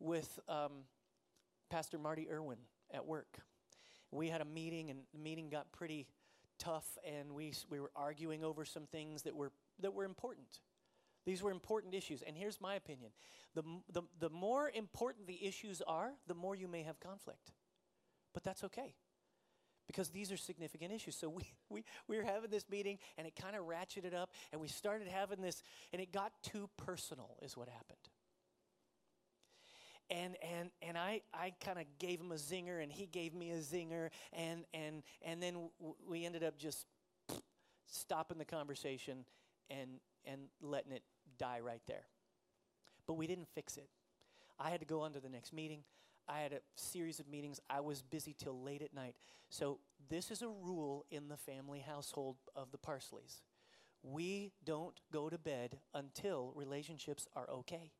[0.00, 0.72] with um,
[1.68, 2.58] Pastor Marty Irwin
[2.90, 3.40] at work.
[4.10, 6.06] We had a meeting, and the meeting got pretty
[6.58, 10.60] tough, and we, we were arguing over some things that were, that were important.
[11.26, 12.22] These were important issues.
[12.22, 13.10] And here's my opinion
[13.54, 13.62] the,
[13.92, 17.52] the, the more important the issues are, the more you may have conflict.
[18.32, 18.94] But that's okay
[19.86, 21.16] because these are significant issues.
[21.16, 24.60] So we, we, we were having this meeting and it kind of ratcheted up and
[24.60, 25.62] we started having this
[25.92, 27.98] and it got too personal, is what happened.
[30.08, 33.50] And, and, and I, I kind of gave him a zinger and he gave me
[33.50, 36.86] a zinger and, and, and then w- we ended up just
[37.86, 39.24] stopping the conversation
[39.68, 41.02] and, and letting it
[41.38, 42.06] die right there.
[43.06, 43.88] But we didn't fix it.
[44.58, 45.80] I had to go on to the next meeting.
[46.28, 47.60] I had a series of meetings.
[47.70, 49.14] I was busy till late at night.
[49.48, 53.42] So, this is a rule in the family household of the Parsleys.
[54.02, 57.92] We don't go to bed until relationships are okay.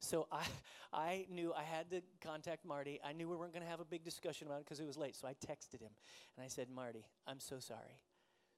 [0.00, 0.44] So I,
[0.92, 2.98] I knew I had to contact Marty.
[3.04, 4.96] I knew we weren't going to have a big discussion about it because it was
[4.96, 5.14] late.
[5.14, 5.90] So I texted him
[6.36, 8.00] and I said, Marty, I'm so sorry.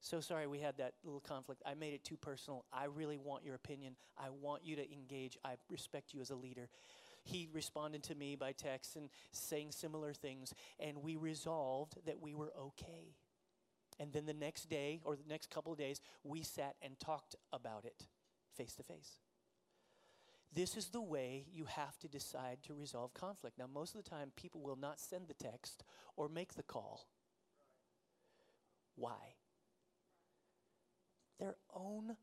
[0.03, 1.63] So sorry we had that little conflict.
[1.65, 2.65] I made it too personal.
[2.73, 3.95] I really want your opinion.
[4.19, 5.39] I want you to engage.
[5.45, 6.69] I respect you as a leader.
[7.23, 12.35] He responded to me by text and saying similar things, and we resolved that we
[12.35, 13.15] were okay.
[14.01, 17.37] And then the next day, or the next couple of days, we sat and talked
[17.53, 18.07] about it
[18.57, 19.21] face to face.
[20.53, 23.57] This is the way you have to decide to resolve conflict.
[23.57, 25.85] Now, most of the time, people will not send the text
[26.17, 27.07] or make the call.
[28.97, 29.37] Why?
[31.43, 32.17] Their own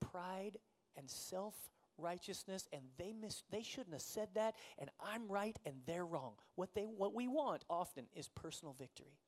[0.00, 0.58] pride
[0.96, 1.54] and self
[1.98, 6.34] righteousness and they miss they shouldn't have said that and I'm right and they're wrong.
[6.54, 9.18] What they what we want often is personal victory.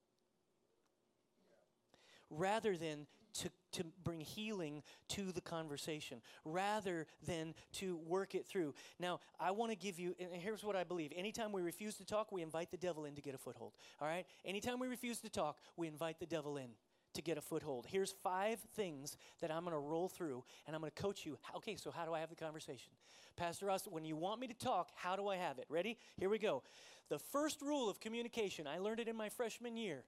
[2.31, 8.75] Rather than to, to bring healing to the conversation, rather than to work it through.
[8.99, 11.13] Now, I want to give you, and here's what I believe.
[11.17, 13.73] Anytime we refuse to talk, we invite the devil in to get a foothold.
[14.01, 14.27] All right?
[14.45, 16.71] Anytime we refuse to talk, we invite the devil in
[17.15, 17.87] to get a foothold.
[17.89, 21.39] Here's five things that I'm going to roll through and I'm going to coach you.
[21.57, 22.93] Okay, so how do I have the conversation?
[23.37, 25.67] Pastor Ross, when you want me to talk, how do I have it?
[25.69, 25.99] Ready?
[26.19, 26.63] Here we go.
[27.09, 30.05] The first rule of communication, I learned it in my freshman year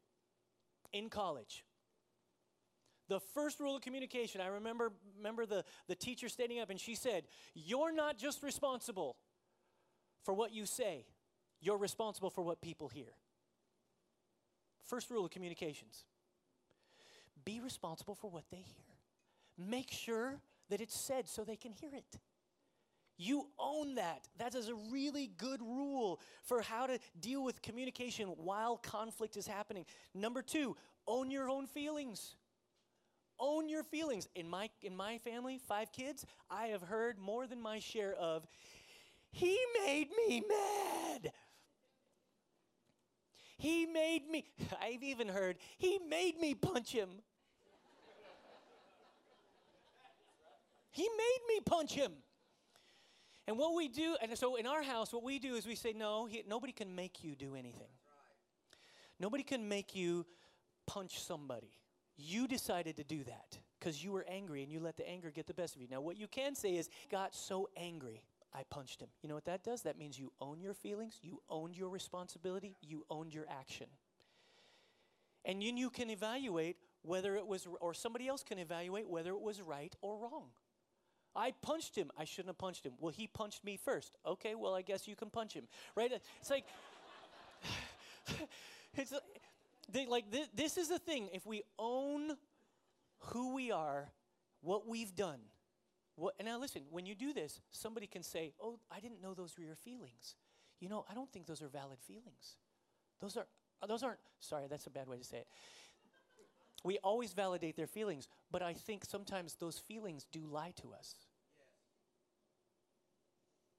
[0.92, 1.64] in college.
[3.08, 6.94] The first rule of communication, I remember, remember the, the teacher standing up and she
[6.94, 9.16] said, You're not just responsible
[10.24, 11.06] for what you say,
[11.60, 13.12] you're responsible for what people hear.
[14.84, 16.04] First rule of communications
[17.44, 18.84] be responsible for what they hear.
[19.58, 22.18] Make sure that it's said so they can hear it.
[23.18, 24.28] You own that.
[24.38, 29.46] That is a really good rule for how to deal with communication while conflict is
[29.46, 29.84] happening.
[30.14, 30.74] Number two,
[31.06, 32.36] own your own feelings.
[33.38, 34.26] Own your feelings.
[34.34, 38.46] In my, in my family, five kids, I have heard more than my share of,
[39.32, 41.32] he made me mad.
[43.58, 44.46] He made me,
[44.82, 47.08] I've even heard, he made me punch him.
[50.90, 52.12] He made me punch him.
[53.46, 55.92] And what we do, and so in our house, what we do is we say,
[55.92, 57.90] no, he, nobody can make you do anything.
[59.18, 60.24] Nobody can make you
[60.86, 61.72] punch somebody.
[62.16, 65.46] You decided to do that because you were angry and you let the anger get
[65.46, 65.88] the best of you.
[65.90, 68.22] Now, what you can say is, got so angry.
[68.52, 69.08] I punched him.
[69.22, 69.82] You know what that does?
[69.82, 73.86] That means you own your feelings, you owned your responsibility, you owned your action.
[75.44, 79.40] And then you can evaluate whether it was, or somebody else can evaluate whether it
[79.40, 80.48] was right or wrong.
[81.34, 82.10] I punched him.
[82.18, 82.92] I shouldn't have punched him.
[82.98, 84.16] Well, he punched me first.
[84.26, 85.64] Okay, well, I guess you can punch him,
[85.94, 86.10] right?
[86.40, 86.64] It's like,
[88.94, 89.12] it's
[89.92, 91.28] they, like this, this is the thing.
[91.32, 92.36] If we own
[93.18, 94.10] who we are,
[94.60, 95.40] what we've done,
[96.16, 99.32] what, and now listen, when you do this, somebody can say, "Oh, I didn't know
[99.34, 100.34] those were your feelings."
[100.78, 102.56] You know, I don't think those are valid feelings.
[103.20, 103.46] Those are
[103.86, 104.18] those aren't.
[104.40, 105.48] Sorry, that's a bad way to say it.
[106.82, 111.14] We always validate their feelings, but I think sometimes those feelings do lie to us.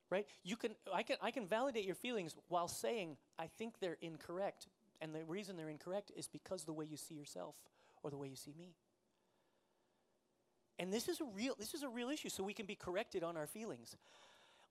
[0.09, 0.27] Right?
[0.43, 4.67] You can I can I can validate your feelings while saying I think they're incorrect.
[4.99, 7.55] And the reason they're incorrect is because the way you see yourself
[8.03, 8.75] or the way you see me.
[10.77, 13.23] And this is a real this is a real issue so we can be corrected
[13.23, 13.95] on our feelings.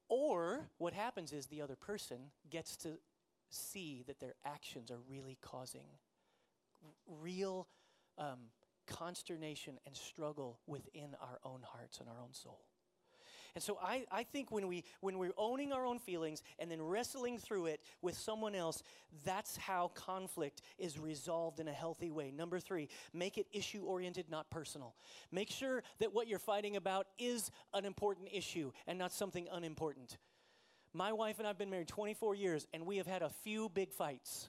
[0.08, 2.18] Or what happens is the other person
[2.50, 2.98] gets to
[3.48, 5.86] see that their actions are really causing
[7.20, 7.66] real
[8.20, 8.38] um,
[8.86, 12.60] consternation and struggle within our own hearts and our own soul.
[13.54, 16.80] And so I, I think when, we, when we're owning our own feelings and then
[16.80, 18.82] wrestling through it with someone else,
[19.24, 22.30] that's how conflict is resolved in a healthy way.
[22.30, 24.94] Number three, make it issue oriented, not personal.
[25.32, 30.18] Make sure that what you're fighting about is an important issue and not something unimportant.
[30.92, 33.68] My wife and I have been married 24 years, and we have had a few
[33.68, 34.48] big fights,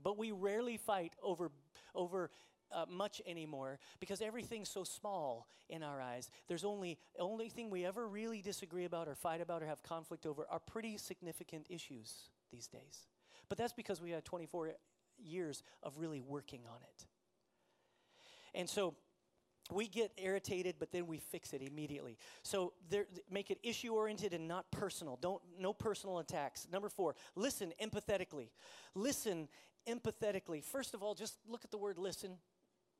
[0.00, 1.50] but we rarely fight over,
[1.94, 2.30] over
[2.72, 6.30] uh, much anymore because everything's so small in our eyes.
[6.48, 10.26] There's only only thing we ever really disagree about or fight about or have conflict
[10.26, 13.06] over are pretty significant issues these days.
[13.48, 14.72] But that's because we had 24
[15.18, 17.06] years of really working on it.
[18.54, 18.94] And so
[19.70, 24.32] we get irritated but then we fix it immediately so there, make it issue oriented
[24.32, 28.48] and not personal don't no personal attacks number four listen empathetically
[28.94, 29.48] listen
[29.88, 32.32] empathetically first of all just look at the word listen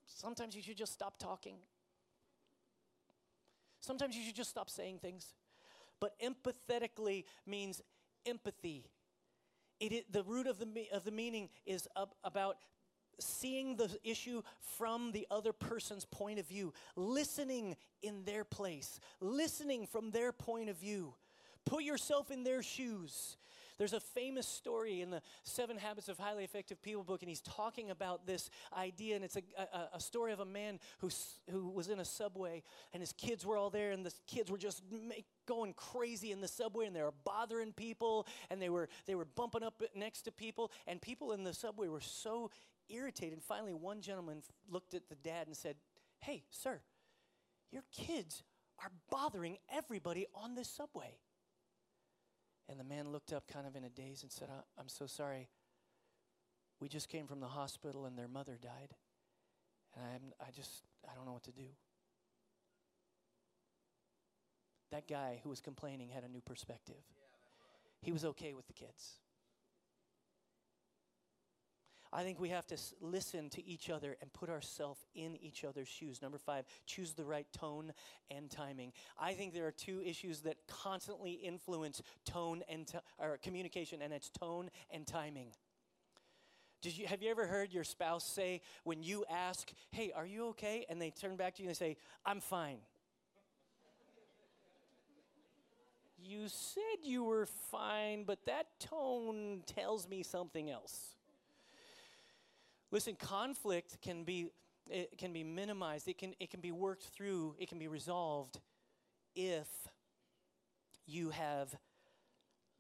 [0.06, 1.56] Sometimes you should just stop talking.
[3.80, 5.34] Sometimes you should just stop saying things.
[6.00, 7.80] But empathetically means
[8.26, 8.86] empathy.
[9.80, 11.88] It, the root of the, of the meaning is
[12.22, 12.56] about
[13.18, 19.86] seeing the issue from the other person's point of view, listening in their place, listening
[19.86, 21.14] from their point of view.
[21.64, 23.36] Put yourself in their shoes.
[23.78, 27.40] There's a famous story in the Seven Habits of Highly Effective People book, and he's
[27.40, 29.16] talking about this idea.
[29.16, 31.10] And it's a, a, a story of a man who,
[31.50, 34.58] who was in a subway, and his kids were all there, and the kids were
[34.58, 38.88] just make, going crazy in the subway, and they were bothering people, and they were,
[39.06, 42.50] they were bumping up next to people, and people in the subway were so
[42.88, 43.42] irritated.
[43.42, 45.76] Finally, one gentleman looked at the dad and said,
[46.20, 46.80] Hey, sir,
[47.72, 48.44] your kids
[48.82, 51.16] are bothering everybody on this subway.
[52.68, 54.48] And the man looked up kind of in a daze and said,
[54.78, 55.48] I'm so sorry.
[56.80, 58.94] We just came from the hospital and their mother died.
[59.94, 61.68] And I'm, I just, I don't know what to do.
[64.90, 67.02] That guy who was complaining had a new perspective.
[68.02, 69.21] He was okay with the kids.
[72.12, 75.88] I think we have to listen to each other and put ourselves in each other's
[75.88, 76.20] shoes.
[76.20, 77.92] Number five, choose the right tone
[78.30, 78.92] and timing.
[79.18, 84.12] I think there are two issues that constantly influence tone and t- or communication, and
[84.12, 85.48] it's tone and timing.
[86.82, 90.48] Did you, have you ever heard your spouse say when you ask, "Hey, are you
[90.48, 91.96] okay?" and they turn back to you and say,
[92.26, 92.78] "I'm fine."
[96.24, 101.16] you said you were fine, but that tone tells me something else.
[102.92, 104.48] Listen, conflict can be
[104.90, 106.06] it can be minimized.
[106.06, 107.56] It can it can be worked through.
[107.58, 108.60] It can be resolved
[109.34, 109.68] if
[111.06, 111.74] you have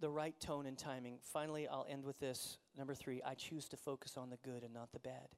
[0.00, 1.18] the right tone and timing.
[1.22, 2.58] Finally, I'll end with this.
[2.76, 5.28] Number 3, I choose to focus on the good and not the bad.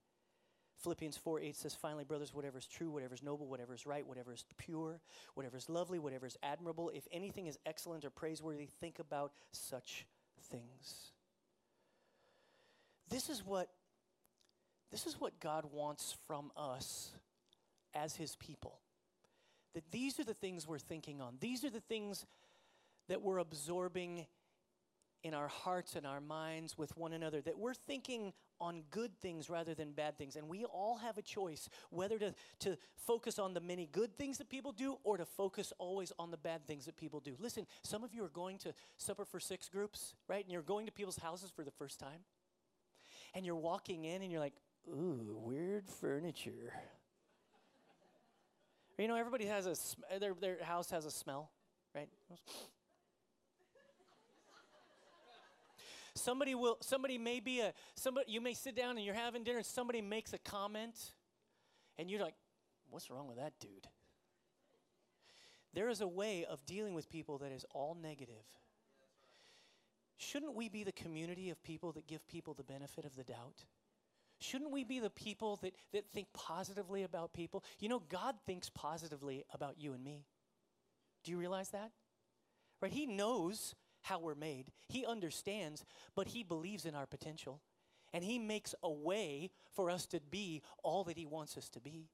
[0.78, 4.06] Philippians 4 8 says, Finally, brothers, whatever is true, whatever is noble, whatever is right,
[4.06, 5.00] whatever is pure,
[5.34, 10.06] whatever is lovely, whatever is admirable, if anything is excellent or praiseworthy, think about such
[10.50, 11.12] things.
[13.08, 13.68] This is what
[14.94, 17.10] this is what God wants from us
[17.94, 18.78] as His people.
[19.74, 22.24] That these are the things we're thinking on, these are the things
[23.08, 24.26] that we're absorbing
[25.24, 29.50] in our hearts and our minds with one another, that we're thinking on good things
[29.50, 30.36] rather than bad things.
[30.36, 34.38] And we all have a choice whether to, to focus on the many good things
[34.38, 37.34] that people do or to focus always on the bad things that people do.
[37.40, 40.44] Listen, some of you are going to supper for six groups, right?
[40.44, 42.20] And you're going to people's houses for the first time.
[43.34, 44.54] And you're walking in and you're like,
[44.88, 46.72] ooh, weird furniture.
[48.98, 51.50] You know, everybody has a, sm- their, their house has a smell,
[51.94, 52.08] right?
[56.14, 59.58] somebody will somebody may be a somebody you may sit down and you're having dinner
[59.58, 60.96] and somebody makes a comment
[61.98, 62.34] and you're like,
[62.90, 63.88] what's wrong with that dude?
[65.74, 68.44] There is a way of dealing with people that is all negative.
[70.16, 73.64] Shouldn't we be the community of people that give people the benefit of the doubt?
[74.40, 77.64] Shouldn't we be the people that, that think positively about people?
[77.80, 80.26] You know, God thinks positively about you and me.
[81.22, 81.90] Do you realize that?
[82.82, 82.92] Right?
[82.92, 87.60] He knows how we're made, He understands, but He believes in our potential.
[88.12, 91.80] And He makes a way for us to be all that He wants us to
[91.80, 92.10] be.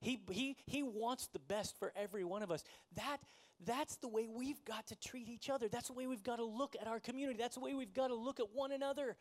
[0.00, 2.64] He, he, he wants the best for every one of us.
[2.96, 3.18] That,
[3.64, 5.68] that's the way we've got to treat each other.
[5.68, 7.38] That's the way we've got to look at our community.
[7.38, 9.16] That's the way we've got to look at one another.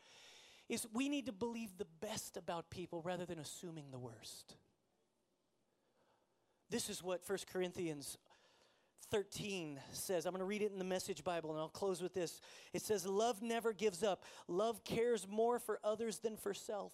[0.68, 4.56] Is we need to believe the best about people rather than assuming the worst.
[6.70, 8.18] This is what 1 Corinthians
[9.12, 10.26] 13 says.
[10.26, 12.42] I'm going to read it in the Message Bible and I'll close with this.
[12.74, 14.24] It says, Love never gives up.
[14.48, 16.94] Love cares more for others than for self.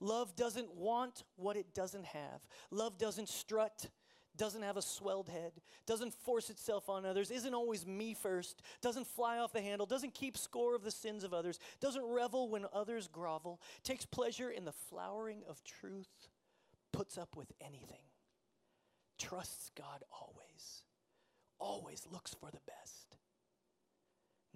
[0.00, 2.46] Love doesn't want what it doesn't have.
[2.70, 3.88] Love doesn't strut,
[4.36, 5.52] doesn't have a swelled head,
[5.86, 10.14] doesn't force itself on others, isn't always me first, doesn't fly off the handle, doesn't
[10.14, 14.64] keep score of the sins of others, doesn't revel when others grovel, takes pleasure in
[14.64, 16.28] the flowering of truth,
[16.92, 18.04] puts up with anything,
[19.18, 20.82] trusts God always,
[21.58, 23.16] always looks for the best,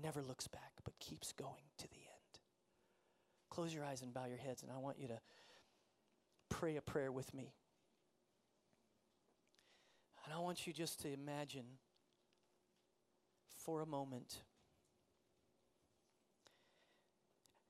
[0.03, 2.41] never looks back, but keeps going to the end.
[3.51, 5.21] Close your eyes and bow your heads, and I want you to
[6.49, 7.55] pray a prayer with me.
[10.29, 11.65] And I want you just to imagine
[13.65, 14.43] for a moment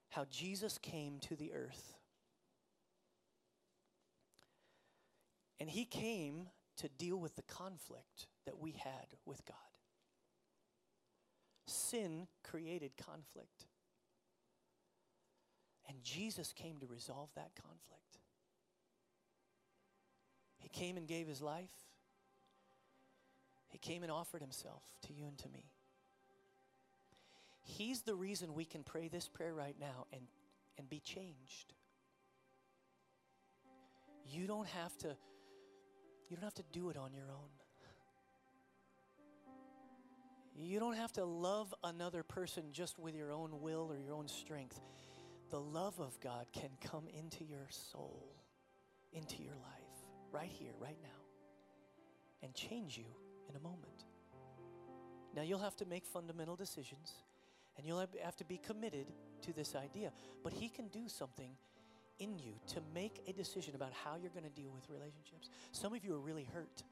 [0.08, 1.94] how Jesus came to the earth.
[5.60, 6.48] And he came
[6.78, 9.56] to deal with the conflict that we had with God.
[11.68, 13.66] Sin created conflict.
[15.88, 18.18] And Jesus came to resolve that conflict.
[20.58, 21.87] He came and gave his life.
[23.68, 25.70] He came and offered himself to you and to me.
[27.62, 30.22] He's the reason we can pray this prayer right now and,
[30.78, 31.74] and be changed.
[34.26, 35.16] You don't have to
[36.28, 37.48] you don't have to do it on your own.
[40.54, 44.28] You don't have to love another person just with your own will or your own
[44.28, 44.78] strength.
[45.50, 48.34] The love of God can come into your soul,
[49.12, 51.08] into your life, right here, right now,
[52.42, 53.06] and change you
[53.48, 54.04] in a moment.
[55.34, 57.12] Now, you'll have to make fundamental decisions
[57.76, 59.06] and you'll have to be committed
[59.42, 60.12] to this idea.
[60.42, 61.50] But He can do something
[62.18, 65.48] in you to make a decision about how you're going to deal with relationships.
[65.70, 66.82] Some of you are really hurt,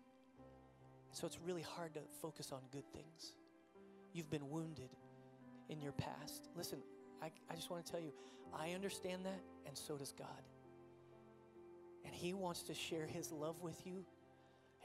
[1.13, 3.33] so it's really hard to focus on good things.
[4.13, 4.91] You've been wounded
[5.69, 6.49] in your past.
[6.55, 6.79] Listen,
[7.21, 8.13] I, I just want to tell you,
[8.55, 10.29] I understand that, and so does God.
[12.05, 14.05] And He wants to share His love with you,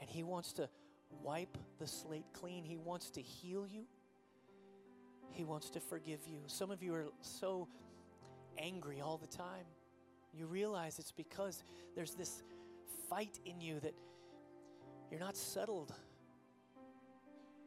[0.00, 0.68] and He wants to
[1.22, 2.64] wipe the slate clean.
[2.64, 3.84] He wants to heal you,
[5.30, 6.38] He wants to forgive you.
[6.46, 7.68] Some of you are so
[8.58, 9.64] angry all the time.
[10.34, 11.62] You realize it's because
[11.94, 12.42] there's this
[13.10, 13.94] fight in you that
[15.10, 15.92] you're not settled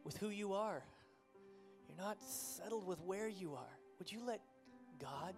[0.03, 0.83] with who you are.
[1.87, 3.77] You're not settled with where you are.
[3.99, 4.41] Would you let
[4.99, 5.35] God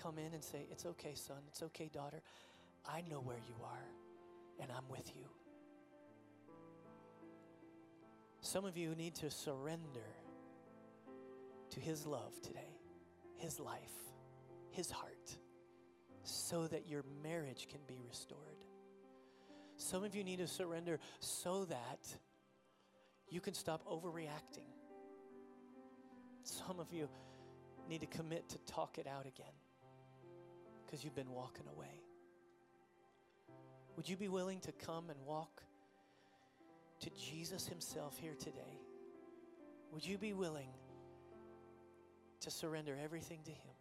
[0.00, 1.38] come in and say, It's okay, son.
[1.48, 2.22] It's okay, daughter.
[2.86, 3.84] I know where you are,
[4.60, 5.24] and I'm with you.
[8.44, 10.04] Some of you need to surrender
[11.70, 12.78] to His love today,
[13.38, 13.80] His life,
[14.70, 15.34] His heart,
[16.24, 18.40] so that your marriage can be restored.
[19.78, 22.06] Some of you need to surrender so that
[23.30, 24.68] you can stop overreacting.
[26.42, 27.08] Some of you
[27.88, 29.56] need to commit to talk it out again
[30.84, 32.02] because you've been walking away.
[33.96, 35.62] Would you be willing to come and walk
[37.00, 38.80] to Jesus Himself here today?
[39.92, 40.68] Would you be willing
[42.40, 43.74] to surrender everything to Him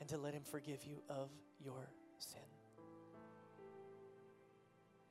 [0.00, 2.40] and to let Him forgive you of your sin?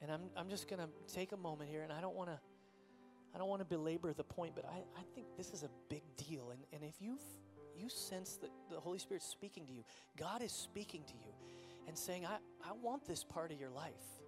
[0.02, 2.40] And I'm, I'm just going to take a moment here, and I don't want to.
[3.36, 6.04] I don't want to belabor the point, but I, I think this is a big
[6.18, 6.52] deal.
[6.52, 7.20] And, and if you've
[7.76, 9.84] you sense that the Holy Spirit's speaking to you.
[10.18, 11.34] God is speaking to you
[11.88, 14.23] and saying, I, I want this part of your life.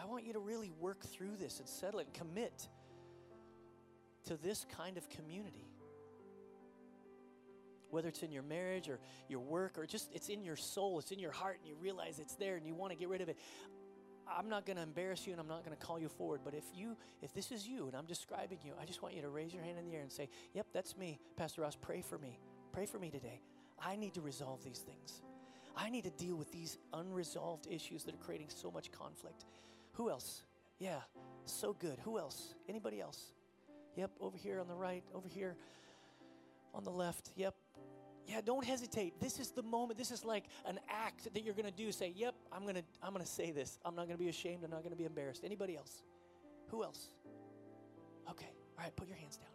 [0.00, 2.68] I want you to really work through this and settle it and commit
[4.26, 5.66] to this kind of community.
[7.90, 11.10] Whether it's in your marriage or your work or just it's in your soul, it's
[11.10, 13.28] in your heart, and you realize it's there and you want to get rid of
[13.28, 13.38] it.
[14.30, 16.52] I'm not going to embarrass you and I'm not going to call you forward, but
[16.52, 19.30] if you if this is you and I'm describing you, I just want you to
[19.30, 21.18] raise your hand in the air and say, "Yep, that's me.
[21.36, 22.38] Pastor Ross, pray for me
[22.72, 23.40] Pray for me today.
[23.80, 25.22] I need to resolve these things.
[25.76, 29.44] I need to deal with these unresolved issues that are creating so much conflict.
[29.98, 30.44] Who else?
[30.78, 31.00] Yeah,
[31.44, 31.98] so good.
[32.04, 32.54] Who else?
[32.68, 33.32] Anybody else?
[33.96, 35.56] Yep, over here on the right, over here
[36.72, 37.30] on the left.
[37.34, 37.52] Yep.
[38.24, 39.18] Yeah, don't hesitate.
[39.20, 39.98] This is the moment.
[39.98, 41.90] This is like an act that you're going to do.
[41.90, 43.78] Say, "Yep, I'm going to I'm going to say this.
[43.84, 44.62] I'm not going to be ashamed.
[44.62, 46.04] I'm not going to be embarrassed." Anybody else?
[46.68, 47.08] Who else?
[48.30, 48.52] Okay.
[48.76, 49.48] All right, put your hands down.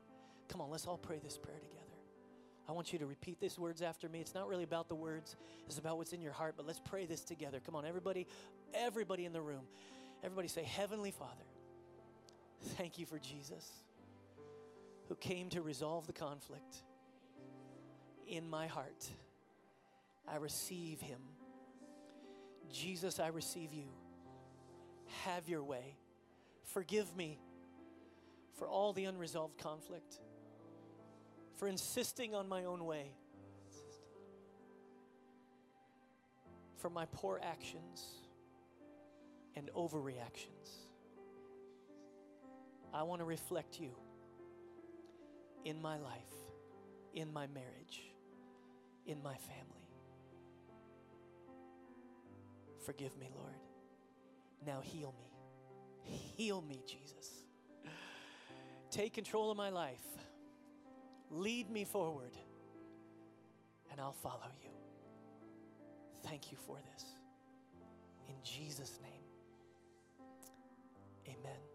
[0.50, 1.84] Come on, let's all pray this prayer together.
[2.68, 4.20] I want you to repeat these words after me.
[4.20, 5.36] It's not really about the words,
[5.66, 7.60] it's about what's in your heart, but let's pray this together.
[7.66, 8.28] Come on, everybody,
[8.74, 9.64] everybody in the room.
[10.24, 11.44] Everybody say, Heavenly Father,
[12.78, 13.70] thank you for Jesus
[15.10, 16.78] who came to resolve the conflict
[18.26, 19.06] in my heart.
[20.26, 21.20] I receive him.
[22.72, 23.90] Jesus, I receive you.
[25.26, 25.98] Have your way.
[26.64, 27.38] Forgive me
[28.58, 30.22] for all the unresolved conflict,
[31.58, 33.12] for insisting on my own way,
[36.78, 38.23] for my poor actions
[39.56, 40.70] and overreactions.
[42.94, 43.92] I want to reflect you
[45.66, 46.34] in my life,
[47.14, 48.04] in my marriage,
[49.06, 49.88] in my family.
[52.86, 53.56] Forgive me, Lord.
[54.66, 55.32] Now heal me.
[56.36, 57.32] Heal me, Jesus.
[58.92, 60.06] Take control of my life.
[61.32, 62.38] Lead me forward,
[63.92, 64.70] and I'll follow you.
[66.24, 67.06] Thank you for this.
[68.30, 69.23] In Jesus' name,
[71.28, 71.73] amen.